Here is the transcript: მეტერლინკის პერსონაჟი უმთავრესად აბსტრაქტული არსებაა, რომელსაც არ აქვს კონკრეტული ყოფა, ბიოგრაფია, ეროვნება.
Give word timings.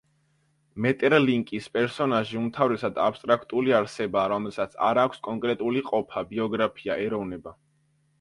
მეტერლინკის 0.83 1.65
პერსონაჟი 1.75 2.39
უმთავრესად 2.39 2.97
აბსტრაქტული 3.07 3.75
არსებაა, 3.81 4.23
რომელსაც 4.33 4.73
არ 4.87 5.01
აქვს 5.03 5.21
კონკრეტული 5.29 5.85
ყოფა, 5.91 6.25
ბიოგრაფია, 6.33 6.97
ეროვნება. 7.05 7.55